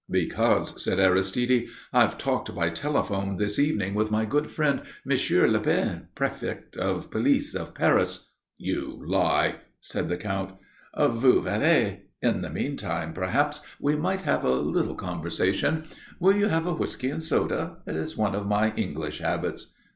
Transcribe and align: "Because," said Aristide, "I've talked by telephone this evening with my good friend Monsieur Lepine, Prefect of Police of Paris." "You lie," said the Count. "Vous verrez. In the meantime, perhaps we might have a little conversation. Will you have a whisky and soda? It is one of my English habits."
"Because," 0.09 0.83
said 0.83 0.99
Aristide, 0.99 1.67
"I've 1.93 2.17
talked 2.17 2.55
by 2.55 2.71
telephone 2.71 3.37
this 3.37 3.59
evening 3.59 3.93
with 3.93 4.09
my 4.09 4.25
good 4.25 4.49
friend 4.49 4.81
Monsieur 5.05 5.47
Lepine, 5.47 6.07
Prefect 6.15 6.75
of 6.75 7.11
Police 7.11 7.53
of 7.53 7.75
Paris." 7.75 8.31
"You 8.57 8.99
lie," 9.05 9.57
said 9.79 10.09
the 10.09 10.17
Count. 10.17 10.55
"Vous 10.97 11.41
verrez. 11.43 11.99
In 12.19 12.41
the 12.41 12.49
meantime, 12.49 13.13
perhaps 13.13 13.61
we 13.79 13.95
might 13.95 14.23
have 14.23 14.43
a 14.43 14.49
little 14.49 14.95
conversation. 14.95 15.85
Will 16.19 16.35
you 16.35 16.47
have 16.47 16.65
a 16.65 16.73
whisky 16.73 17.11
and 17.11 17.23
soda? 17.23 17.77
It 17.85 17.95
is 17.95 18.17
one 18.17 18.33
of 18.33 18.47
my 18.47 18.73
English 18.73 19.19
habits." 19.19 19.71